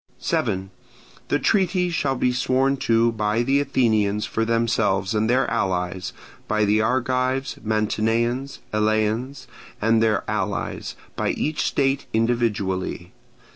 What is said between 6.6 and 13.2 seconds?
the Argives, Mantineans, Eleans, and their allies, by each state individually.